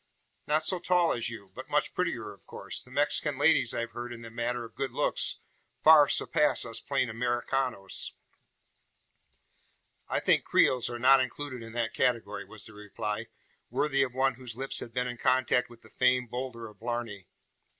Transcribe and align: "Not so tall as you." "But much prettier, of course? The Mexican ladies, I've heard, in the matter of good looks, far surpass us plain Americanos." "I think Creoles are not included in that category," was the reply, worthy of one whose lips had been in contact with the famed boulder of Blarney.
"Not 0.47 0.65
so 0.65 0.79
tall 0.79 1.13
as 1.13 1.29
you." 1.29 1.51
"But 1.53 1.69
much 1.69 1.93
prettier, 1.93 2.33
of 2.33 2.47
course? 2.47 2.81
The 2.81 2.89
Mexican 2.89 3.37
ladies, 3.37 3.71
I've 3.71 3.91
heard, 3.91 4.11
in 4.11 4.23
the 4.23 4.31
matter 4.31 4.65
of 4.65 4.73
good 4.73 4.91
looks, 4.91 5.35
far 5.83 6.09
surpass 6.09 6.65
us 6.65 6.79
plain 6.79 7.07
Americanos." 7.07 8.11
"I 10.09 10.19
think 10.19 10.43
Creoles 10.43 10.89
are 10.89 10.97
not 10.97 11.21
included 11.21 11.61
in 11.61 11.73
that 11.73 11.93
category," 11.93 12.43
was 12.45 12.65
the 12.65 12.73
reply, 12.73 13.27
worthy 13.69 14.01
of 14.01 14.15
one 14.15 14.33
whose 14.33 14.57
lips 14.57 14.79
had 14.79 14.91
been 14.91 15.07
in 15.07 15.17
contact 15.19 15.69
with 15.69 15.83
the 15.83 15.89
famed 15.91 16.31
boulder 16.31 16.67
of 16.67 16.79
Blarney. 16.79 17.27